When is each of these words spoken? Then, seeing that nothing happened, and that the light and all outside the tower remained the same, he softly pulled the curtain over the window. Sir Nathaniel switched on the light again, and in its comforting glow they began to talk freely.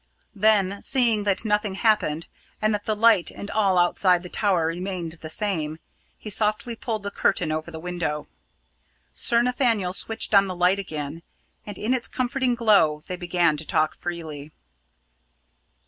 Then, 0.33 0.81
seeing 0.81 1.25
that 1.25 1.45
nothing 1.45 1.75
happened, 1.75 2.25
and 2.59 2.73
that 2.73 2.85
the 2.85 2.95
light 2.95 3.29
and 3.29 3.51
all 3.51 3.77
outside 3.77 4.23
the 4.23 4.29
tower 4.29 4.65
remained 4.65 5.11
the 5.21 5.29
same, 5.29 5.77
he 6.17 6.31
softly 6.31 6.75
pulled 6.75 7.03
the 7.03 7.11
curtain 7.11 7.51
over 7.51 7.69
the 7.69 7.79
window. 7.79 8.27
Sir 9.13 9.43
Nathaniel 9.43 9.93
switched 9.93 10.33
on 10.33 10.47
the 10.47 10.55
light 10.55 10.79
again, 10.79 11.21
and 11.67 11.77
in 11.77 11.93
its 11.93 12.07
comforting 12.07 12.55
glow 12.55 13.03
they 13.05 13.15
began 13.15 13.57
to 13.57 13.63
talk 13.63 13.93
freely. 13.93 14.51